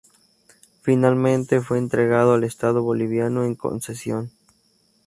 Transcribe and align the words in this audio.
Finalmente, 0.81 1.61
fue 1.61 1.77
entregado 1.77 2.33
al 2.33 2.43
Estado 2.43 2.81
boliviano 2.81 3.43
en 3.43 3.53
concesión. 3.53 4.31